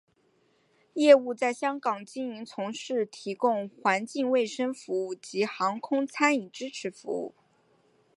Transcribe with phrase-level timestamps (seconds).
[0.93, 7.35] 业务在香港经营从事提供环境卫生服务及航空餐饮支持服务。